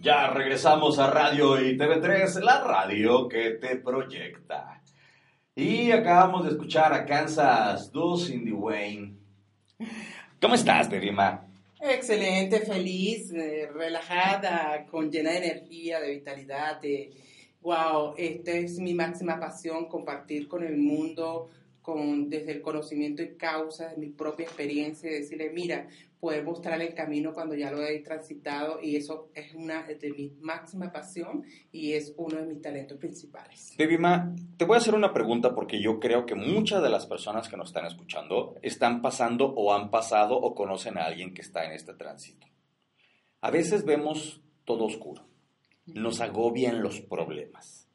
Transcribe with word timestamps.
ya 0.00 0.30
regresamos 0.30 0.98
a 0.98 1.10
Radio 1.10 1.60
y 1.60 1.76
TV3, 1.76 2.40
la 2.40 2.62
radio 2.64 3.28
que 3.28 3.50
te 3.50 3.76
proyecta. 3.76 4.82
Y 5.54 5.90
acabamos 5.90 6.44
de 6.44 6.52
escuchar 6.52 6.94
a 6.94 7.04
Kansas 7.04 7.92
2 7.92 8.26
Cindy 8.26 8.52
Wayne. 8.52 9.16
¿Cómo 10.40 10.54
estás, 10.54 10.88
Derima? 10.88 11.44
Excelente, 11.80 12.60
feliz, 12.60 13.30
eh, 13.32 13.68
relajada, 13.72 14.86
con 14.90 15.10
llena 15.10 15.32
de 15.32 15.38
energía, 15.38 16.00
de 16.00 16.12
vitalidad, 16.12 16.80
de 16.80 17.10
wow, 17.60 18.14
esta 18.16 18.52
es 18.52 18.78
mi 18.78 18.94
máxima 18.94 19.38
pasión, 19.38 19.86
compartir 19.86 20.48
con 20.48 20.64
el 20.64 20.78
mundo 20.78 21.50
con, 21.88 22.28
desde 22.28 22.52
el 22.52 22.60
conocimiento 22.60 23.22
y 23.22 23.36
causa 23.36 23.88
de 23.88 23.96
mi 23.96 24.10
propia 24.10 24.44
experiencia, 24.44 25.10
decirle, 25.10 25.50
mira, 25.50 25.88
poder 26.20 26.44
mostrar 26.44 26.80
el 26.82 26.94
camino 26.94 27.32
cuando 27.32 27.54
ya 27.54 27.70
lo 27.70 27.82
he 27.82 28.00
transitado 28.00 28.80
y 28.82 28.96
eso 28.96 29.30
es 29.34 29.54
una 29.54 29.84
de 29.84 30.10
mis 30.10 30.36
máxima 30.40 30.92
pasión 30.92 31.44
y 31.70 31.92
es 31.92 32.14
uno 32.16 32.38
de 32.38 32.46
mis 32.46 32.60
talentos 32.60 32.98
principales. 32.98 33.74
Bebima, 33.78 34.34
te 34.56 34.64
voy 34.64 34.74
a 34.74 34.78
hacer 34.78 34.94
una 34.94 35.12
pregunta 35.12 35.54
porque 35.54 35.80
yo 35.80 36.00
creo 36.00 36.26
que 36.26 36.34
muchas 36.34 36.82
de 36.82 36.90
las 36.90 37.06
personas 37.06 37.48
que 37.48 37.56
nos 37.56 37.68
están 37.68 37.86
escuchando 37.86 38.56
están 38.62 39.02
pasando 39.02 39.52
o 39.54 39.72
han 39.72 39.90
pasado 39.90 40.36
o 40.36 40.54
conocen 40.54 40.98
a 40.98 41.04
alguien 41.04 41.34
que 41.34 41.42
está 41.42 41.64
en 41.64 41.72
este 41.72 41.94
tránsito. 41.94 42.46
A 43.40 43.50
veces 43.50 43.84
vemos 43.84 44.40
todo 44.64 44.84
oscuro, 44.84 45.28
nos 45.86 46.20
agobian 46.20 46.82
los 46.82 47.00
problemas 47.00 47.88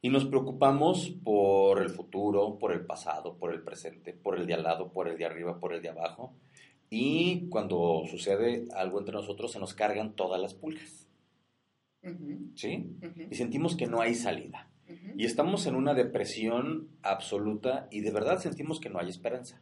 y 0.00 0.10
nos 0.10 0.26
preocupamos 0.26 1.10
por 1.24 1.82
el 1.82 1.90
futuro, 1.90 2.58
por 2.58 2.72
el 2.72 2.84
pasado, 2.84 3.36
por 3.36 3.52
el 3.52 3.62
presente, 3.62 4.12
por 4.12 4.38
el 4.38 4.46
de 4.46 4.54
al 4.54 4.62
lado, 4.62 4.92
por 4.92 5.08
el 5.08 5.18
de 5.18 5.24
arriba, 5.24 5.58
por 5.58 5.72
el 5.72 5.82
de 5.82 5.88
abajo. 5.88 6.34
Y 6.90 7.48
cuando 7.48 8.04
sucede 8.10 8.66
algo 8.74 8.98
entre 8.98 9.14
nosotros 9.14 9.52
se 9.52 9.58
nos 9.58 9.74
cargan 9.74 10.14
todas 10.14 10.40
las 10.40 10.54
pulgas. 10.54 11.06
¿Sí? 12.54 12.86
Y 13.30 13.34
sentimos 13.34 13.76
que 13.76 13.86
no 13.86 14.00
hay 14.00 14.14
salida. 14.14 14.70
Y 15.16 15.26
estamos 15.26 15.66
en 15.66 15.74
una 15.74 15.92
depresión 15.92 16.88
absoluta 17.02 17.88
y 17.90 18.00
de 18.00 18.10
verdad 18.10 18.38
sentimos 18.38 18.80
que 18.80 18.88
no 18.88 18.98
hay 18.98 19.10
esperanza. 19.10 19.60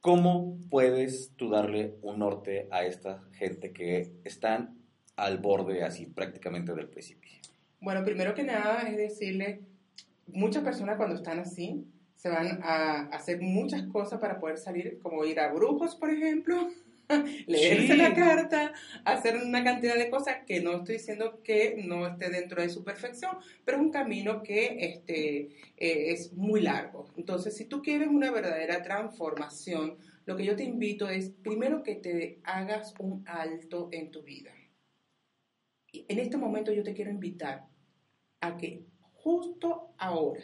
¿Cómo 0.00 0.56
puedes 0.70 1.32
tú 1.34 1.50
darle 1.50 1.96
un 2.02 2.20
norte 2.20 2.68
a 2.70 2.84
esta 2.84 3.24
gente 3.32 3.72
que 3.72 4.12
están 4.22 4.78
al 5.16 5.38
borde 5.38 5.82
así 5.82 6.06
prácticamente 6.06 6.72
del 6.74 6.88
precipicio? 6.88 7.42
Bueno, 7.80 8.04
primero 8.04 8.34
que 8.34 8.44
nada 8.44 8.82
es 8.82 8.96
decirle, 8.96 9.62
muchas 10.28 10.62
personas 10.62 10.96
cuando 10.96 11.16
están 11.16 11.40
así 11.40 11.84
se 12.18 12.28
van 12.28 12.60
a 12.62 13.08
hacer 13.08 13.40
muchas 13.40 13.84
cosas 13.84 14.20
para 14.20 14.38
poder 14.38 14.58
salir, 14.58 14.98
como 15.00 15.24
ir 15.24 15.40
a 15.40 15.50
brujos, 15.50 15.96
por 15.96 16.10
ejemplo, 16.10 16.68
leerse 17.46 17.96
la 17.96 18.14
carta, 18.14 18.74
hacer 19.06 19.36
una 19.36 19.64
cantidad 19.64 19.94
de 19.94 20.10
cosas 20.10 20.36
que 20.46 20.60
no 20.60 20.76
estoy 20.76 20.96
diciendo 20.96 21.40
que 21.42 21.82
no 21.86 22.06
esté 22.06 22.28
dentro 22.28 22.60
de 22.60 22.68
su 22.68 22.84
perfección, 22.84 23.38
pero 23.64 23.78
es 23.78 23.84
un 23.84 23.90
camino 23.90 24.42
que 24.42 24.76
este, 24.80 25.48
eh, 25.78 26.12
es 26.12 26.34
muy 26.34 26.60
largo. 26.60 27.06
Entonces, 27.16 27.56
si 27.56 27.64
tú 27.64 27.80
quieres 27.80 28.08
una 28.08 28.30
verdadera 28.30 28.82
transformación, 28.82 29.96
lo 30.26 30.36
que 30.36 30.44
yo 30.44 30.54
te 30.54 30.64
invito 30.64 31.08
es 31.08 31.30
primero 31.30 31.82
que 31.82 31.94
te 31.94 32.40
hagas 32.44 32.92
un 32.98 33.24
alto 33.26 33.88
en 33.92 34.10
tu 34.10 34.22
vida 34.22 34.52
en 35.92 36.18
este 36.18 36.36
momento 36.36 36.72
yo 36.72 36.82
te 36.82 36.94
quiero 36.94 37.10
invitar 37.10 37.66
a 38.40 38.56
que 38.56 38.86
justo 39.14 39.94
ahora, 39.98 40.42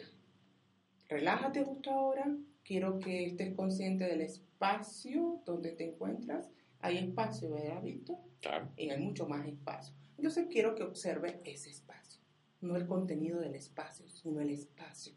relájate 1.07 1.63
justo 1.63 1.91
ahora, 1.91 2.35
quiero 2.63 2.99
que 2.99 3.25
estés 3.25 3.53
consciente 3.55 4.05
del 4.05 4.21
espacio 4.21 5.41
donde 5.45 5.71
te 5.71 5.89
encuentras. 5.89 6.49
Hay 6.79 6.97
espacio, 6.97 7.51
¿verdad, 7.51 7.81
Víctor? 7.81 8.17
Claro. 8.41 8.69
Y 8.77 8.89
hay 8.89 9.01
mucho 9.01 9.27
más 9.27 9.47
espacio. 9.47 9.95
Entonces 10.17 10.47
quiero 10.49 10.75
que 10.75 10.83
observe 10.83 11.41
ese 11.43 11.69
espacio, 11.69 12.21
no 12.61 12.75
el 12.75 12.87
contenido 12.87 13.39
del 13.39 13.55
espacio, 13.55 14.07
sino 14.09 14.39
el 14.41 14.49
espacio. 14.49 15.13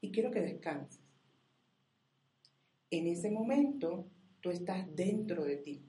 Y 0.00 0.10
quiero 0.10 0.30
que 0.30 0.40
descanses. 0.40 1.00
En 2.90 3.06
ese 3.06 3.30
momento, 3.30 4.06
tú 4.40 4.50
estás 4.50 4.86
dentro 4.94 5.44
de 5.44 5.56
ti. 5.56 5.82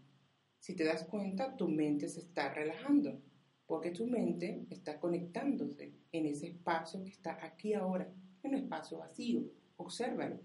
Si 0.60 0.76
te 0.76 0.86
das 0.86 1.04
cuenta, 1.04 1.56
tu 1.56 1.68
mente 1.68 2.08
se 2.08 2.22
está 2.22 2.54
relajando 2.54 3.22
porque 3.68 3.92
tu 3.92 4.08
mente 4.08 4.66
está 4.70 5.00
conectándose 5.00 5.94
en 6.12 6.26
ese 6.26 6.48
espacio 6.48 7.04
que 7.04 7.12
está 7.12 7.44
aquí 7.44 7.74
ahora, 7.74 8.12
un 8.48 8.56
espacio 8.56 9.00
vacío. 9.00 9.44
Obsérvalo. 9.78 10.40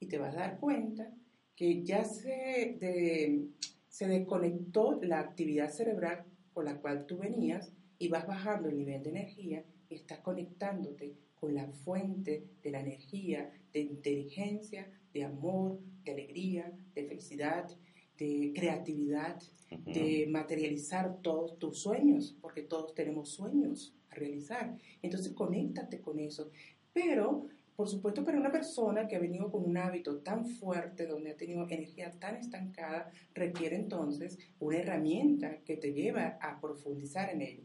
Y 0.00 0.06
te 0.06 0.18
vas 0.18 0.34
a 0.34 0.40
dar 0.40 0.58
cuenta 0.58 1.10
que 1.54 1.82
ya 1.82 2.04
se, 2.04 2.78
se 3.88 4.08
desconectó 4.08 5.00
la 5.02 5.20
actividad 5.20 5.70
cerebral 5.70 6.24
con 6.52 6.64
la 6.64 6.80
cual 6.80 7.06
tú 7.06 7.18
venías 7.18 7.72
y 7.98 8.08
vas 8.08 8.26
bajando 8.26 8.68
el 8.68 8.76
nivel 8.76 9.02
de 9.02 9.10
energía 9.10 9.64
y 9.88 9.94
estás 9.94 10.20
conectándote 10.20 11.14
con 11.34 11.54
la 11.54 11.68
fuente 11.68 12.44
de 12.62 12.70
la 12.70 12.80
energía, 12.80 13.50
de 13.72 13.80
inteligencia, 13.80 14.88
de 15.12 15.24
amor, 15.24 15.80
de 16.04 16.12
alegría, 16.12 16.72
de 16.94 17.04
felicidad, 17.04 17.68
de 18.18 18.52
creatividad, 18.54 19.42
de 19.86 20.26
materializar 20.30 21.20
todos 21.22 21.58
tus 21.58 21.78
sueños, 21.78 22.36
porque 22.40 22.62
todos 22.62 22.94
tenemos 22.94 23.30
sueños 23.30 23.94
a 24.10 24.14
realizar. 24.14 24.76
Entonces, 25.02 25.32
conéctate 25.32 26.00
con 26.00 26.18
eso. 26.18 26.50
Pero, 26.92 27.48
por 27.76 27.88
supuesto, 27.88 28.24
para 28.24 28.38
una 28.38 28.52
persona 28.52 29.08
que 29.08 29.16
ha 29.16 29.20
venido 29.20 29.50
con 29.50 29.64
un 29.64 29.76
hábito 29.76 30.18
tan 30.18 30.46
fuerte, 30.46 31.06
donde 31.06 31.30
ha 31.30 31.36
tenido 31.36 31.66
energía 31.68 32.10
tan 32.18 32.36
estancada, 32.36 33.10
requiere 33.34 33.76
entonces 33.76 34.38
una 34.60 34.78
herramienta 34.78 35.58
que 35.64 35.76
te 35.76 35.92
lleva 35.92 36.38
a 36.40 36.60
profundizar 36.60 37.30
en 37.30 37.42
ello. 37.42 37.62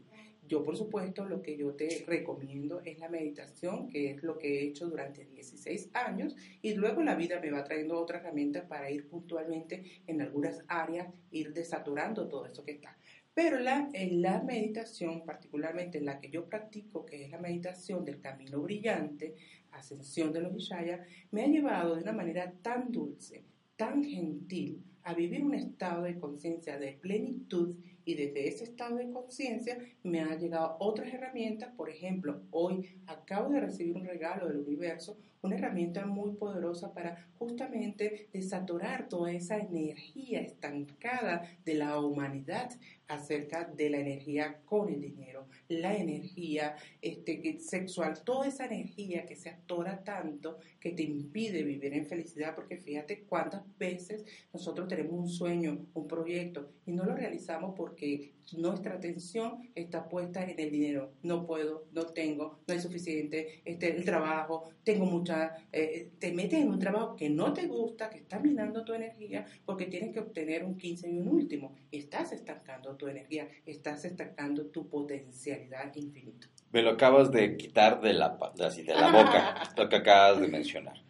Yo, 0.48 0.64
por 0.64 0.78
supuesto, 0.78 1.26
lo 1.26 1.42
que 1.42 1.58
yo 1.58 1.74
te 1.74 2.04
recomiendo 2.06 2.80
es 2.82 2.98
la 2.98 3.10
meditación, 3.10 3.86
que 3.86 4.12
es 4.12 4.22
lo 4.22 4.38
que 4.38 4.48
he 4.48 4.64
hecho 4.64 4.88
durante 4.88 5.26
16 5.26 5.90
años, 5.92 6.34
y 6.62 6.72
luego 6.72 7.02
la 7.02 7.16
vida 7.16 7.38
me 7.38 7.50
va 7.50 7.64
trayendo 7.64 8.00
otras 8.00 8.22
herramientas 8.22 8.64
para 8.64 8.90
ir 8.90 9.08
puntualmente 9.08 10.00
en 10.06 10.22
algunas 10.22 10.64
áreas, 10.66 11.12
ir 11.30 11.52
desaturando 11.52 12.28
todo 12.28 12.46
eso 12.46 12.64
que 12.64 12.72
está. 12.72 12.96
Pero 13.38 13.60
la, 13.60 13.88
en 13.92 14.20
la 14.20 14.42
meditación, 14.42 15.24
particularmente 15.24 15.98
en 15.98 16.06
la 16.06 16.18
que 16.18 16.28
yo 16.28 16.48
practico, 16.48 17.06
que 17.06 17.24
es 17.24 17.30
la 17.30 17.38
meditación 17.38 18.04
del 18.04 18.20
camino 18.20 18.60
brillante, 18.60 19.36
ascensión 19.70 20.32
de 20.32 20.40
los 20.40 20.52
Vishaya, 20.52 21.06
me 21.30 21.44
ha 21.44 21.46
llevado 21.46 21.94
de 21.94 22.02
una 22.02 22.10
manera 22.10 22.52
tan 22.62 22.90
dulce, 22.90 23.44
tan 23.76 24.02
gentil, 24.02 24.82
a 25.04 25.14
vivir 25.14 25.44
un 25.44 25.54
estado 25.54 26.02
de 26.02 26.18
conciencia 26.18 26.80
de 26.80 26.94
plenitud 26.94 27.76
y 28.08 28.14
desde 28.14 28.48
ese 28.48 28.64
estado 28.64 28.96
de 28.96 29.10
conciencia 29.10 29.76
me 30.02 30.20
han 30.20 30.38
llegado 30.40 30.76
otras 30.80 31.12
herramientas. 31.12 31.74
Por 31.76 31.90
ejemplo, 31.90 32.40
hoy 32.50 32.96
acabo 33.06 33.50
de 33.50 33.60
recibir 33.60 33.94
un 33.96 34.06
regalo 34.06 34.48
del 34.48 34.60
universo, 34.60 35.18
una 35.42 35.56
herramienta 35.56 36.06
muy 36.06 36.32
poderosa 36.32 36.94
para 36.94 37.28
justamente 37.38 38.28
desatorar 38.32 39.08
toda 39.08 39.30
esa 39.30 39.58
energía 39.58 40.40
estancada 40.40 41.42
de 41.66 41.74
la 41.74 42.00
humanidad 42.00 42.70
acerca 43.08 43.64
de 43.64 43.90
la 43.90 43.98
energía 43.98 44.60
con 44.64 44.88
el 44.88 45.00
dinero, 45.00 45.46
la 45.68 45.96
energía 45.96 46.76
este, 47.00 47.58
sexual, 47.60 48.22
toda 48.24 48.48
esa 48.48 48.66
energía 48.66 49.24
que 49.24 49.36
se 49.36 49.50
atora 49.50 50.02
tanto 50.02 50.58
que 50.80 50.92
te 50.92 51.04
impide 51.04 51.62
vivir 51.62 51.94
en 51.94 52.06
felicidad, 52.06 52.54
porque 52.54 52.76
fíjate 52.76 53.24
cuántas 53.24 53.62
veces 53.78 54.24
nosotros 54.52 54.88
tenemos 54.88 55.12
un 55.12 55.28
sueño, 55.28 55.86
un 55.94 56.08
proyecto 56.08 56.70
y 56.84 56.92
no 56.92 57.04
lo 57.04 57.14
realizamos 57.14 57.74
porque 57.98 58.32
nuestra 58.56 58.94
atención 58.94 59.68
está 59.74 60.08
puesta 60.08 60.44
en 60.44 60.58
el 60.58 60.70
dinero. 60.70 61.12
No 61.22 61.44
puedo, 61.44 61.86
no 61.92 62.06
tengo, 62.06 62.60
no 62.66 62.74
hay 62.74 62.80
suficiente, 62.80 63.60
este, 63.64 63.94
el 63.94 64.04
trabajo, 64.04 64.70
tengo 64.84 65.04
mucha, 65.04 65.56
eh, 65.72 66.12
te 66.18 66.32
metes 66.32 66.60
en 66.60 66.68
un 66.68 66.78
trabajo 66.78 67.16
que 67.16 67.28
no 67.28 67.52
te 67.52 67.66
gusta, 67.66 68.08
que 68.08 68.18
está 68.18 68.38
minando 68.38 68.84
tu 68.84 68.94
energía, 68.94 69.44
porque 69.66 69.86
tienes 69.86 70.12
que 70.12 70.20
obtener 70.20 70.64
un 70.64 70.78
15 70.78 71.10
y 71.10 71.18
un 71.18 71.28
último. 71.28 71.74
Estás 71.90 72.32
estancando 72.32 72.94
tu 72.96 73.08
energía, 73.08 73.48
estás 73.66 74.04
estancando 74.04 74.66
tu 74.66 74.88
potencialidad 74.88 75.94
infinita. 75.96 76.46
Me 76.70 76.82
lo 76.82 76.90
acabas 76.90 77.32
de 77.32 77.56
quitar 77.56 78.00
de 78.00 78.12
la, 78.12 78.38
así, 78.64 78.82
de 78.82 78.94
la 78.94 79.10
boca, 79.10 79.62
lo 79.76 79.88
que 79.88 79.96
acabas 79.96 80.40
de 80.40 80.48
mencionar. 80.48 81.02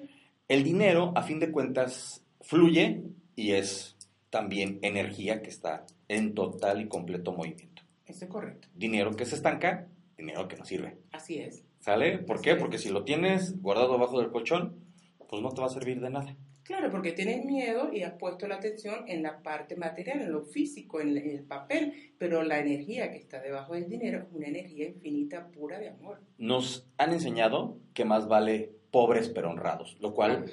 El 0.49 0.65
dinero, 0.65 1.13
a 1.15 1.23
fin 1.23 1.39
de 1.39 1.53
cuentas, 1.53 2.25
fluye 2.41 3.03
y 3.37 3.53
es 3.53 3.98
también 4.31 4.79
energía 4.83 5.43
que 5.43 5.51
está 5.51 5.87
en 6.09 6.35
total 6.35 6.81
y 6.81 6.89
completo 6.89 7.33
movimiento. 7.33 7.83
Eso 8.07 8.25
es 8.25 8.31
correcto. 8.31 8.69
Dinero 8.75 9.15
que 9.17 9.27
se 9.27 9.37
estanca, 9.37 9.87
dinero 10.17 10.49
que 10.49 10.57
no 10.57 10.65
sirve. 10.65 10.97
Así 11.13 11.39
es. 11.39 11.65
¿Sale? 11.81 12.19
¿Por 12.19 12.41
qué? 12.41 12.57
Porque 12.57 12.79
si 12.79 12.91
lo 12.91 13.05
tienes 13.05 13.61
guardado 13.61 13.95
abajo 13.95 14.21
del 14.21 14.31
colchón, 14.31 14.77
pues 15.29 15.43
no 15.43 15.51
te 15.51 15.61
va 15.61 15.67
a 15.67 15.71
servir 15.71 16.01
de 16.01 16.11
nada. 16.11 16.37
Claro, 16.69 16.91
porque 16.91 17.13
tienes 17.13 17.47
miedo 17.47 17.91
y 17.95 18.03
has 18.03 18.13
puesto 18.13 18.47
la 18.47 18.57
atención 18.57 19.05
en 19.09 19.23
la 19.23 19.43
parte 19.43 19.75
material, 19.75 20.21
en 20.21 20.33
lo 20.33 20.43
físico, 20.43 21.01
en 21.01 21.17
el 21.17 21.43
papel, 21.45 22.13
pero 22.19 22.43
la 22.43 22.59
energía 22.59 23.11
que 23.11 23.17
está 23.17 23.41
debajo 23.41 23.73
del 23.73 23.89
dinero 23.89 24.19
es 24.19 24.27
una 24.33 24.49
energía 24.49 24.87
infinita, 24.87 25.49
pura 25.49 25.79
de 25.79 25.89
amor. 25.89 26.21
Nos 26.37 26.87
han 26.99 27.15
enseñado 27.15 27.79
que 27.95 28.05
más 28.05 28.29
vale 28.29 28.73
pobres 28.91 29.29
pero 29.29 29.51
honrados, 29.51 29.97
lo 30.01 30.15
cual 30.15 30.47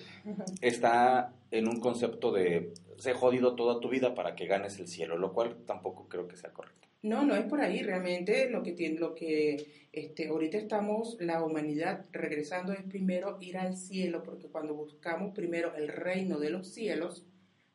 está 0.62 1.34
en 1.52 1.68
un 1.68 1.80
concepto 1.80 2.32
de 2.32 2.74
se 2.98 3.14
jodido 3.14 3.56
toda 3.56 3.80
tu 3.80 3.90
vida 3.90 4.16
para 4.16 4.36
que 4.36 4.46
ganes 4.46 4.80
el 4.80 4.88
cielo, 4.88 5.18
lo 5.18 5.34
cual 5.34 5.56
tampoco 5.66 6.08
creo 6.08 6.28
que 6.28 6.38
sea 6.38 6.52
correcto. 6.52 6.88
No, 7.02 7.24
no 7.24 7.36
es 7.36 7.46
por 7.46 7.62
ahí. 7.62 7.84
Realmente 7.84 8.50
lo 8.50 8.64
que 8.64 8.72
tiene, 8.72 8.98
lo 8.98 9.14
que 9.14 9.88
este, 9.92 10.28
ahorita 10.28 10.58
estamos, 10.58 11.18
la 11.20 11.44
humanidad 11.44 12.06
regresando 12.12 12.74
es 12.74 12.82
primero 12.84 13.38
ir 13.42 13.58
al 13.58 13.78
cielo, 13.78 14.24
porque 14.24 14.48
cuando 14.48 14.74
buscamos 14.74 15.34
primero 15.36 15.76
el 15.76 15.88
reino 15.88 16.40
de 16.40 16.50
los 16.50 16.68
cielos, 16.68 17.24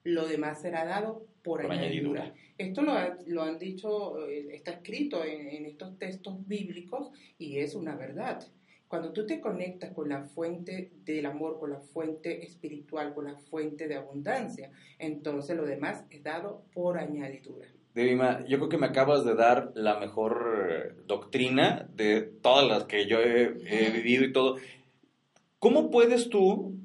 lo 0.03 0.27
demás 0.27 0.61
será 0.63 0.85
dado 0.85 1.27
por, 1.43 1.65
añadidura. 1.65 2.35
Esto 2.59 2.83
lo, 2.83 2.93
lo, 3.27 3.43
han 3.43 3.59
dicho, 3.59 4.27
eh, 4.27 4.49
está 4.53 4.73
escrito 4.73 5.25
en, 5.25 5.49
en 5.49 5.65
estos 5.65 5.97
textos 5.99 6.47
bíblicos 6.47 7.11
y 7.39 7.59
es 7.59 7.75
una 7.75 7.95
verdad. 7.95 8.45
Cuando 8.91 9.13
tú 9.13 9.25
te 9.25 9.41
conectas 9.41 9.93
con 9.93 10.09
la 10.09 10.25
fuente 10.25 10.91
del 11.05 11.25
amor, 11.25 11.61
con 11.61 11.71
la 11.71 11.79
fuente 11.79 12.45
espiritual, 12.45 13.15
con 13.15 13.27
la 13.27 13.37
fuente 13.37 13.87
de 13.87 13.95
abundancia, 13.95 14.73
entonces 14.99 15.57
lo 15.57 15.65
demás 15.65 16.03
es 16.11 16.25
dado 16.25 16.65
por 16.75 16.99
añadidura. 16.99 17.69
Devima, 17.95 18.45
yo 18.49 18.59
creo 18.59 18.69
que 18.69 18.79
me 18.79 18.87
acabas 18.87 19.25
de 19.25 19.37
dar 19.37 19.71
la 19.77 20.01
mejor 20.01 20.67
eh, 20.69 21.03
doctrina 21.07 21.89
de 21.95 22.23
todas 22.23 22.67
las 22.67 22.87
que 22.87 23.07
yo 23.07 23.21
he, 23.21 23.91
vivido 23.93 24.25
y 24.25 24.33
todo. 24.33 24.57
¿Cómo 25.61 25.93
puedes 25.93 26.29
tú 26.29 26.77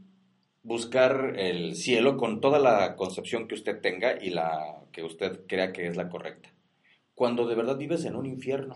buscar 0.61 1.33
el 1.39 1.73
cielo 1.73 2.17
con 2.17 2.39
toda 2.39 2.59
la 2.59 2.95
concepción 2.97 3.47
que 3.47 3.55
usted 3.55 3.81
tenga 3.81 4.23
y 4.23 4.29
la 4.29 4.83
que 4.91 5.01
usted 5.01 5.47
crea 5.47 5.73
que 5.73 5.87
es 5.87 5.97
la 5.97 6.07
correcta? 6.07 6.54
Cuando 7.15 7.47
de 7.47 7.55
verdad 7.55 7.77
vives 7.77 8.03
en 8.05 8.15
un 8.15 8.25
infierno. 8.25 8.75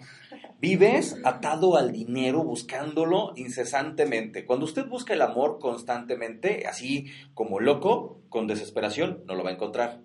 Vives 0.60 1.18
atado 1.26 1.78
al 1.78 1.92
dinero, 1.92 2.44
buscándolo 2.44 3.34
incesantemente. 3.36 4.46
Cuando 4.46 4.66
usted 4.66 4.88
busca 4.88 5.14
el 5.14 5.22
amor 5.22 5.60
constantemente, 5.60 6.66
así 6.66 7.08
como 7.34 7.60
loco, 7.60 8.22
con 8.30 8.48
desesperación, 8.48 9.24
no 9.28 9.36
lo 9.36 9.44
va 9.44 9.52
a 9.52 9.54
encontrar. 9.54 10.02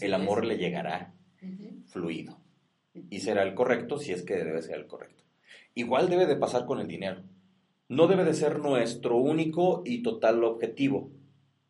el 0.00 0.12
amor 0.14 0.44
le 0.44 0.58
llegará 0.58 1.14
fluido. 1.86 2.38
Y 3.08 3.20
será 3.20 3.42
el 3.42 3.54
correcto 3.54 3.98
si 3.98 4.12
es 4.12 4.22
que 4.22 4.34
debe 4.34 4.60
ser 4.62 4.76
el 4.76 4.86
correcto. 4.86 5.22
Igual 5.74 6.10
debe 6.10 6.26
de 6.26 6.36
pasar 6.36 6.66
con 6.66 6.80
el 6.80 6.88
dinero. 6.88 7.22
No 7.88 8.06
debe 8.06 8.24
de 8.24 8.34
ser 8.34 8.58
nuestro 8.58 9.16
único 9.16 9.82
y 9.84 10.02
total 10.02 10.44
objetivo. 10.44 11.10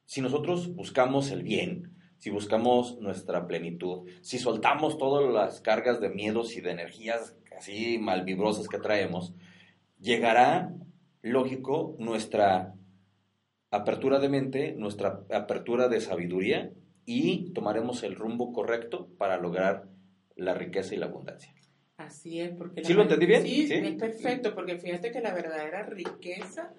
Si 0.05 0.21
nosotros 0.21 0.75
buscamos 0.75 1.31
el 1.31 1.43
bien, 1.43 1.97
si 2.23 2.31
buscamos 2.31 3.01
nuestra 3.01 3.49
plenitud, 3.49 4.09
si 4.21 4.39
soltamos 4.39 4.97
todas 4.97 5.29
las 5.35 5.61
cargas 5.61 6.01
de 6.01 6.09
miedos 6.09 6.57
y 6.57 6.61
de 6.61 6.71
energías 6.71 7.37
así 7.59 7.99
malvibrosas 7.99 8.69
que 8.69 8.79
traemos, 8.79 9.35
llegará, 9.99 10.73
lógico, 11.21 11.97
nuestra 11.99 12.77
apertura 13.73 14.21
de 14.21 14.29
mente, 14.29 14.73
nuestra 14.79 15.25
apertura 15.33 15.89
de 15.89 16.01
sabiduría 16.01 16.71
y 17.07 17.51
tomaremos 17.55 18.05
el 18.05 18.15
rumbo 18.15 18.53
correcto 18.53 19.09
para 19.19 19.37
lograr 19.37 19.89
la 20.37 20.55
riqueza 20.55 20.95
y 20.95 20.99
la 20.99 21.07
abundancia. 21.07 21.53
Así 21.97 22.41
es, 22.41 22.53
porque... 22.53 22.85
¿Sí 22.85 22.95
lo 22.95 23.03
entendí 23.03 23.27
bien? 23.27 23.43
Sí, 23.43 23.67
¿Sí? 23.67 23.75
es 23.75 23.95
perfecto, 23.97 24.55
porque 24.55 24.79
fíjate 24.79 25.11
que 25.11 25.21
la 25.21 25.35
verdadera 25.35 25.83
riqueza 25.87 26.73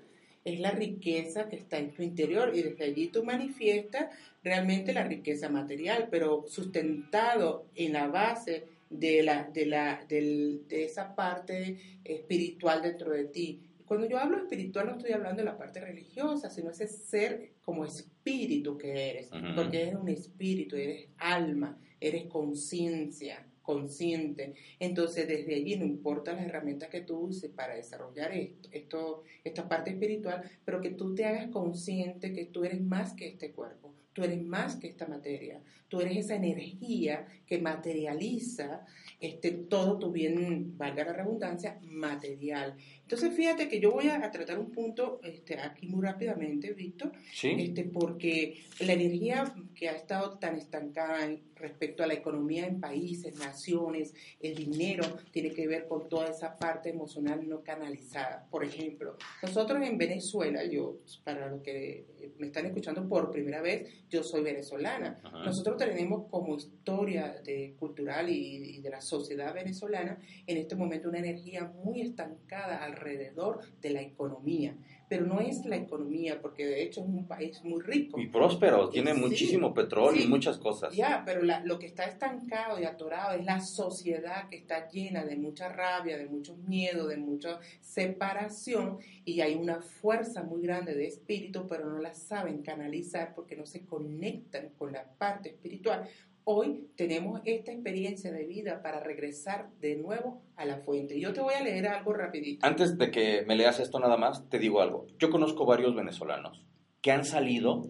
es 0.46 0.60
la 0.60 0.72
riqueza 0.72 1.48
que 1.48 1.56
está 1.56 1.78
en 1.78 1.94
tu 1.94 2.04
interior 2.04 2.52
y 2.54 2.62
desde 2.62 2.84
allí 2.84 3.08
tú 3.08 3.24
manifiestas 3.24 4.14
realmente 4.44 4.94
la 4.94 5.04
riqueza 5.04 5.50
material, 5.50 6.08
pero 6.12 6.46
sustentado 6.48 7.66
en 7.76 7.94
la 7.94 8.08
base 8.08 8.66
de, 8.90 9.24
la, 9.24 9.50
de, 9.54 9.66
la, 9.66 10.06
de 10.08 10.62
esa 10.70 11.16
parte 11.16 12.00
espiritual 12.04 12.82
dentro 12.82 13.12
de 13.12 13.26
ti. 13.26 13.62
Cuando 13.86 14.08
yo 14.08 14.18
hablo 14.18 14.38
espiritual 14.38 14.88
no 14.88 14.94
estoy 14.94 15.12
hablando 15.14 15.42
de 15.42 15.46
la 15.46 15.58
parte 15.58 15.80
religiosa, 15.80 16.50
sino 16.50 16.72
ese 16.72 16.88
ser 16.88 17.52
como 17.62 17.86
espíritu 17.86 18.78
que 18.78 19.10
eres, 19.10 19.30
porque 19.56 19.82
eres 19.84 19.96
un 19.96 20.10
espíritu, 20.10 20.76
eres 20.76 21.08
alma, 21.18 21.78
eres 22.00 22.26
conciencia 22.26 23.46
consciente. 23.64 24.54
Entonces, 24.80 25.28
desde 25.28 25.56
allí 25.56 25.76
no 25.78 25.86
importa 25.86 26.34
las 26.34 26.46
herramientas 26.46 26.90
que 26.90 27.02
tú 27.02 27.18
uses 27.18 27.50
para 27.50 27.76
desarrollar 27.76 28.32
esto, 28.34 28.70
esto, 28.72 29.24
esta 29.44 29.68
parte 29.68 29.92
espiritual, 29.92 30.44
pero 30.64 30.82
que 30.82 30.92
tú 30.92 31.16
te 31.16 31.26
hagas 31.26 31.48
consciente 31.48 32.34
que 32.34 32.46
tú 32.46 32.64
eres 32.64 32.82
más 32.82 33.14
que 33.14 33.28
este 33.28 33.52
cuerpo, 33.52 33.96
tú 34.14 34.24
eres 34.24 34.44
más 34.44 34.76
que 34.76 34.88
esta 34.88 35.08
materia, 35.08 35.62
tú 35.88 36.02
eres 36.02 36.18
esa 36.18 36.36
energía 36.36 37.26
que 37.48 37.60
materializa 37.60 38.86
este, 39.20 39.52
todo 39.52 39.98
tu 39.98 40.12
bien, 40.12 40.78
valga 40.78 41.06
la 41.06 41.14
redundancia, 41.14 41.80
material. 41.84 42.76
Entonces, 43.04 43.36
fíjate 43.36 43.68
que 43.68 43.80
yo 43.80 43.92
voy 43.92 44.08
a, 44.08 44.32
tratar 44.32 44.58
un 44.58 44.72
punto 44.72 45.20
este, 45.24 45.60
aquí 45.60 45.88
muy 45.88 46.02
rápidamente, 46.02 46.74
Víctor, 46.74 47.12
este, 47.42 47.84
porque 47.84 48.64
la 48.80 48.94
energía 48.94 49.54
que 49.76 49.90
ha 49.90 49.94
estado 49.94 50.40
tan 50.40 50.56
estancada 50.56 51.30
respecto 51.56 52.04
a 52.04 52.08
la 52.08 52.14
economía 52.14 52.66
en 52.66 52.80
países, 52.80 53.38
naciones, 53.38 54.14
el 54.40 54.56
dinero, 54.56 55.04
tiene 55.32 55.52
que 55.52 55.68
ver 55.68 55.88
con 55.88 56.10
toda 56.10 56.30
esa 56.30 56.58
parte 56.58 56.90
emocional 56.90 57.48
no 57.48 57.62
canalizada. 57.62 58.48
Por 58.50 58.64
ejemplo, 58.64 59.18
nosotros 59.42 59.82
en 59.82 59.98
Venezuela, 59.98 60.64
yo, 60.66 60.98
para 61.24 61.50
los 61.50 61.62
que 61.62 62.06
me 62.38 62.48
están 62.48 62.66
escuchando 62.66 63.08
por 63.08 63.32
primera 63.32 63.62
vez, 63.62 63.90
yo 64.10 64.24
soy 64.24 64.44
venezolana. 64.44 65.20
Nosotros 65.46 65.78
tenemos 65.78 66.30
como 66.30 66.56
historia 66.56 67.36
de, 67.44 67.76
cultural 67.80 68.30
y, 68.30 68.78
y 68.78 68.82
de 68.82 68.90
la 68.90 69.02
sociedad 69.02 69.54
venezolana 69.54 70.18
en 70.48 70.58
este 70.58 70.76
momento 70.76 71.10
una 71.10 71.20
energía 71.20 71.72
muy 71.84 72.02
estancada 72.02 72.84
alrededor 72.94 73.60
de 73.82 73.90
la 73.90 74.02
economía. 74.02 74.76
Pero 75.10 75.26
no 75.26 75.40
es 75.40 75.66
la 75.66 75.76
economía, 75.76 76.42
porque 76.42 76.66
de 76.66 76.82
hecho 76.82 77.02
es 77.02 77.08
un 77.08 77.28
país 77.28 77.64
muy 77.64 77.82
rico. 77.82 78.20
Y 78.20 78.28
próspero, 78.28 78.90
tiene 78.90 79.14
muchísimo 79.14 79.74
petróleo 79.74 80.24
y 80.24 80.28
muchas 80.28 80.58
cosas. 80.58 80.96
Ya, 80.96 81.22
pero 81.26 81.42
lo 81.44 81.78
que 81.78 81.86
está 81.86 82.06
estancado 82.06 82.80
y 82.80 82.86
atorado 82.86 83.38
es 83.38 83.46
la 83.46 83.60
sociedad 83.60 84.50
que 84.50 84.58
está 84.58 84.90
llena 84.90 85.24
de 85.24 85.36
mucha 85.36 85.70
rabia, 85.70 86.18
de 86.18 86.28
mucho 86.28 86.56
miedo, 86.56 87.08
de 87.08 87.18
mucha 87.18 87.60
separación, 87.82 88.98
y 89.26 89.42
hay 89.42 89.56
una 89.56 89.82
fuerza 89.82 90.44
muy 90.44 90.62
grande 90.62 90.96
de 90.96 91.08
espíritu, 91.08 91.68
pero 91.68 91.90
no 91.90 92.00
la 92.00 92.14
saben 92.14 92.64
canalizar 92.64 93.36
porque 93.36 93.56
no 93.56 93.66
se 93.66 93.86
conectan 93.86 94.70
con 94.78 94.94
la 94.94 95.04
parte 95.04 95.50
espiritual 95.50 96.10
Hoy 96.46 96.90
tenemos 96.98 97.42
esta 97.46 97.72
experiencia 97.72 98.32
de 98.32 98.46
vida 98.46 98.82
para 98.82 99.00
regresar 99.00 99.70
de 99.80 99.96
nuevo 99.96 100.42
a 100.58 100.66
la 100.66 100.78
fuente. 100.78 101.20
Yo 101.20 101.32
te 101.32 101.40
voy 101.40 101.54
a 101.54 101.64
leer 101.64 101.88
algo 101.88 102.14
rapidito. 102.14 102.66
Antes 102.66 102.98
de 102.98 103.12
que 103.12 103.44
me 103.48 103.56
leas 103.56 103.80
esto 103.80 104.00
nada 104.00 104.18
más, 104.18 104.50
te 104.50 104.60
digo 104.60 104.82
algo. 104.82 105.08
Yo 105.20 105.30
conozco 105.30 105.66
varios 105.66 105.96
venezolanos 105.96 106.66
que 107.02 107.12
han 107.12 107.24
salido 107.24 107.88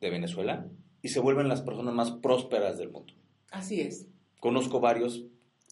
de 0.00 0.10
Venezuela 0.10 0.66
y 1.00 1.08
se 1.08 1.20
vuelven 1.20 1.48
las 1.48 1.62
personas 1.62 1.94
más 1.94 2.10
prósperas 2.10 2.76
del 2.76 2.90
mundo. 2.90 3.14
Así 3.52 3.80
es. 3.80 4.08
Conozco 4.40 4.80
varios 4.80 5.24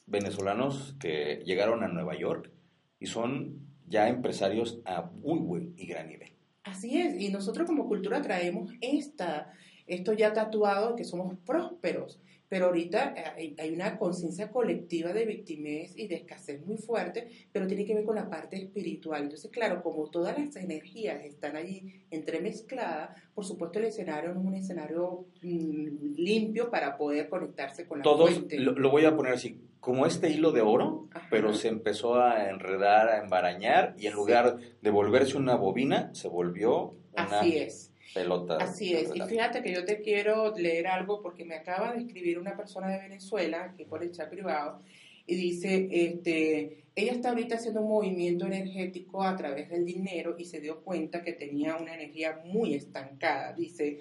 venezolanos 0.06 0.94
que 1.00 1.42
llegaron 1.44 1.82
a 1.82 1.88
Nueva 1.88 2.16
York 2.16 2.52
y 3.00 3.06
son 3.06 3.66
ya 3.88 4.08
empresarios 4.08 4.80
a 4.84 5.02
muy 5.02 5.40
buen 5.40 5.74
y 5.76 5.86
gran 5.86 6.08
nivel. 6.08 6.32
Así 6.62 7.00
es, 7.00 7.20
y 7.20 7.30
nosotros 7.30 7.66
como 7.66 7.88
cultura 7.88 8.20
traemos 8.20 8.70
esta, 8.80 9.50
esto 9.90 10.12
ya 10.12 10.32
tatuado 10.32 10.94
que 10.94 11.04
somos 11.04 11.34
prósperos, 11.44 12.20
pero 12.48 12.66
ahorita 12.66 13.14
eh, 13.36 13.54
hay, 13.58 13.72
una 13.72 13.98
conciencia 13.98 14.50
colectiva 14.50 15.12
de 15.12 15.24
victimez 15.24 15.96
y 15.96 16.08
de 16.08 16.16
escasez 16.16 16.64
muy 16.66 16.76
fuerte, 16.76 17.28
pero 17.52 17.66
tiene 17.66 17.84
que 17.84 17.94
ver 17.94 18.04
con 18.04 18.16
la 18.16 18.28
parte 18.28 18.56
espiritual. 18.56 19.22
Entonces, 19.22 19.50
claro, 19.50 19.82
como 19.82 20.10
todas 20.10 20.38
las 20.38 20.56
energías 20.56 21.24
están 21.24 21.56
allí 21.56 22.02
entremezcladas, 22.10 23.20
por 23.34 23.44
supuesto 23.44 23.78
el 23.78 23.86
escenario 23.86 24.34
no 24.34 24.40
es 24.40 24.46
un 24.46 24.54
escenario 24.54 25.26
mm, 25.42 26.14
limpio 26.16 26.70
para 26.70 26.96
poder 26.96 27.28
conectarse 27.28 27.86
con 27.86 27.98
la 27.98 28.04
Todos, 28.04 28.44
Lo, 28.50 28.90
voy 28.90 29.04
a 29.04 29.16
poner 29.16 29.32
así, 29.32 29.60
como 29.80 30.06
este 30.06 30.30
hilo 30.30 30.52
de 30.52 30.60
oro, 30.60 31.08
pero 31.30 31.52
se 31.52 31.68
empezó 31.68 32.16
a 32.16 32.50
enredar, 32.50 33.08
a 33.08 33.22
embarañar, 33.22 33.94
y 33.96 34.06
en 34.06 34.14
lugar 34.14 34.58
de 34.82 34.90
volverse 34.90 35.36
una 35.36 35.54
bobina, 35.54 36.12
se 36.14 36.28
volvió 36.28 36.94
una... 37.12 37.40
Así 37.40 37.58
es 37.58 37.89
pelota. 38.14 38.56
Así 38.56 38.94
es. 38.94 39.14
Y 39.14 39.20
fíjate 39.20 39.62
que 39.62 39.72
yo 39.72 39.84
te 39.84 40.00
quiero 40.00 40.54
leer 40.56 40.86
algo 40.86 41.20
porque 41.22 41.44
me 41.44 41.54
acaba 41.54 41.92
de 41.92 42.00
escribir 42.00 42.38
una 42.38 42.56
persona 42.56 42.88
de 42.88 42.98
Venezuela, 42.98 43.74
que 43.76 43.84
por 43.84 44.02
el 44.02 44.12
chat 44.12 44.28
privado, 44.28 44.82
y 45.26 45.36
dice, 45.36 45.88
este, 45.90 46.84
ella 46.94 47.12
está 47.12 47.30
ahorita 47.30 47.56
haciendo 47.56 47.82
un 47.82 47.88
movimiento 47.88 48.46
energético 48.46 49.22
a 49.22 49.36
través 49.36 49.70
del 49.70 49.84
dinero 49.84 50.34
y 50.38 50.44
se 50.44 50.60
dio 50.60 50.82
cuenta 50.82 51.22
que 51.22 51.32
tenía 51.32 51.76
una 51.76 51.94
energía 51.94 52.40
muy 52.44 52.74
estancada. 52.74 53.52
Dice, 53.52 54.00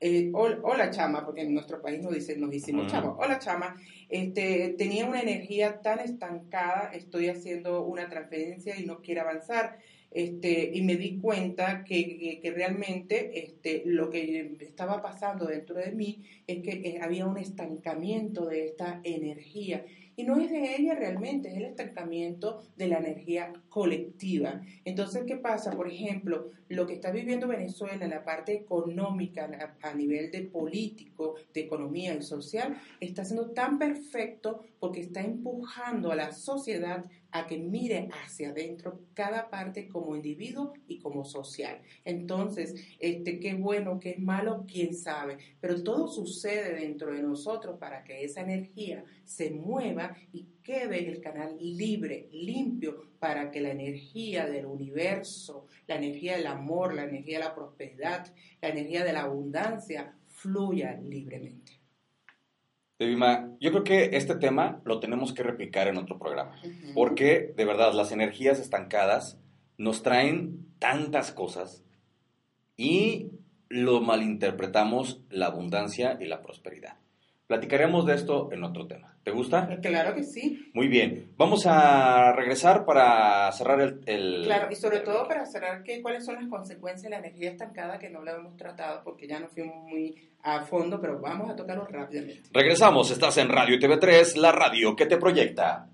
eh, 0.00 0.30
hola 0.32 0.90
chama, 0.90 1.24
porque 1.24 1.42
en 1.42 1.54
nuestro 1.54 1.80
país 1.80 2.02
nos 2.02 2.12
dicen, 2.12 2.40
nos 2.40 2.52
hicimos 2.52 2.90
chama, 2.90 3.16
hola 3.18 3.38
chama, 3.38 3.76
este, 4.08 4.74
tenía 4.76 5.06
una 5.06 5.20
energía 5.20 5.80
tan 5.80 6.00
estancada, 6.00 6.90
estoy 6.92 7.28
haciendo 7.28 7.82
una 7.84 8.08
transferencia 8.08 8.78
y 8.78 8.84
no 8.84 9.00
quiero 9.00 9.22
avanzar. 9.22 9.78
Este, 10.10 10.70
y 10.72 10.82
me 10.82 10.96
di 10.96 11.18
cuenta 11.18 11.84
que, 11.84 12.38
que, 12.40 12.50
realmente 12.50 13.38
este, 13.38 13.82
lo 13.84 14.08
que 14.08 14.56
estaba 14.60 15.02
pasando 15.02 15.46
dentro 15.46 15.76
de 15.76 15.92
mí 15.92 16.22
es 16.46 16.62
que 16.62 16.70
eh, 16.70 17.00
había 17.02 17.26
un 17.26 17.36
estancamiento 17.36 18.46
de 18.46 18.66
esta 18.66 19.00
energía 19.04 19.84
y 20.16 20.24
no 20.24 20.40
es 20.40 20.50
de 20.50 20.76
ella 20.76 20.94
realmente, 20.94 21.50
es 21.50 21.56
el 21.56 21.66
estancamiento 21.66 22.62
de 22.76 22.88
la 22.88 22.98
energía 22.98 23.52
colectiva. 23.68 24.62
Entonces, 24.84 25.24
¿qué 25.26 25.36
pasa? 25.36 25.72
Por 25.72 25.88
ejemplo, 25.88 26.50
lo 26.68 26.86
que 26.86 26.94
está 26.94 27.10
viviendo 27.10 27.46
Venezuela 27.46 28.02
en 28.04 28.10
la 28.10 28.24
parte 28.24 28.54
económica, 28.54 29.76
a 29.82 29.94
nivel 29.94 30.30
de 30.30 30.42
político, 30.42 31.34
de 31.52 31.60
economía 31.60 32.14
y 32.14 32.22
social, 32.22 32.76
está 33.00 33.24
siendo 33.24 33.50
tan 33.50 33.78
perfecto 33.78 34.64
porque 34.80 35.00
está 35.00 35.20
empujando 35.20 36.10
a 36.10 36.16
la 36.16 36.32
sociedad 36.32 37.04
a 37.38 37.46
que 37.46 37.58
mire 37.58 38.08
hacia 38.24 38.50
adentro 38.50 39.00
cada 39.14 39.50
parte 39.50 39.88
como 39.88 40.16
individuo 40.16 40.72
y 40.86 40.98
como 40.98 41.24
social. 41.24 41.80
Entonces, 42.04 42.74
este, 42.98 43.38
qué 43.38 43.54
bueno, 43.54 44.00
qué 44.00 44.16
malo, 44.18 44.64
quién 44.66 44.94
sabe, 44.94 45.38
pero 45.60 45.82
todo 45.82 46.08
sucede 46.08 46.74
dentro 46.80 47.12
de 47.12 47.22
nosotros 47.22 47.78
para 47.78 48.04
que 48.04 48.24
esa 48.24 48.40
energía 48.40 49.04
se 49.24 49.50
mueva 49.50 50.16
y 50.32 50.46
quede 50.62 51.08
el 51.08 51.20
canal 51.20 51.56
libre, 51.60 52.28
limpio, 52.32 53.06
para 53.18 53.50
que 53.50 53.60
la 53.60 53.70
energía 53.70 54.46
del 54.46 54.66
universo, 54.66 55.66
la 55.86 55.96
energía 55.96 56.36
del 56.36 56.46
amor, 56.46 56.94
la 56.94 57.04
energía 57.04 57.38
de 57.38 57.44
la 57.44 57.54
prosperidad, 57.54 58.32
la 58.60 58.68
energía 58.68 59.04
de 59.04 59.12
la 59.12 59.22
abundancia 59.22 60.14
fluya 60.28 61.00
libremente. 61.02 61.75
Devima, 62.98 63.50
yo 63.60 63.70
creo 63.72 63.84
que 63.84 64.16
este 64.16 64.36
tema 64.36 64.80
lo 64.84 65.00
tenemos 65.00 65.34
que 65.34 65.42
replicar 65.42 65.86
en 65.86 65.98
otro 65.98 66.18
programa, 66.18 66.56
porque 66.94 67.52
de 67.54 67.64
verdad 67.66 67.92
las 67.92 68.10
energías 68.10 68.58
estancadas 68.58 69.38
nos 69.76 70.02
traen 70.02 70.66
tantas 70.78 71.30
cosas 71.30 71.84
y 72.76 73.32
lo 73.68 74.00
malinterpretamos 74.00 75.20
la 75.28 75.46
abundancia 75.46 76.16
y 76.20 76.26
la 76.26 76.40
prosperidad. 76.40 76.96
Platicaremos 77.46 78.04
de 78.06 78.14
esto 78.14 78.50
en 78.52 78.64
otro 78.64 78.86
tema. 78.88 79.16
¿Te 79.22 79.30
gusta? 79.30 79.68
Claro 79.80 80.14
que 80.14 80.24
sí. 80.24 80.70
Muy 80.74 80.88
bien. 80.88 81.32
Vamos 81.36 81.64
a 81.66 82.32
regresar 82.32 82.84
para 82.84 83.50
cerrar 83.52 83.80
el... 84.06 84.42
claro, 84.44 84.68
y 84.70 84.74
sobre 84.74 85.00
todo 85.00 85.28
para 85.28 85.46
cerrar 85.46 85.84
que, 85.84 86.02
cuáles 86.02 86.24
son 86.24 86.34
las 86.36 86.48
consecuencias 86.48 87.04
de 87.04 87.10
la 87.10 87.18
energía 87.18 87.50
estancada 87.50 87.98
que 87.98 88.10
no 88.10 88.22
lo 88.22 88.32
hemos 88.32 88.56
tratado 88.56 89.02
porque 89.04 89.28
ya 89.28 89.38
no 89.38 89.48
fuimos 89.48 89.76
muy 89.76 90.30
a 90.42 90.62
fondo, 90.62 91.00
pero 91.00 91.20
vamos 91.20 91.48
a 91.50 91.56
tocarlo 91.56 91.86
rápidamente. 91.86 92.48
Regresamos, 92.52 93.10
estás 93.10 93.36
en 93.38 93.48
Radio 93.48 93.78
TV3, 93.78 94.36
la 94.36 94.52
radio 94.52 94.96
que 94.96 95.06
te 95.06 95.16
proyecta. 95.16 95.88